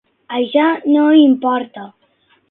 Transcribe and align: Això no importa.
Això 0.35 0.63
no 0.93 1.03
importa. 1.23 1.83